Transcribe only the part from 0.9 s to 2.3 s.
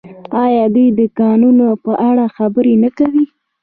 د کانونو په اړه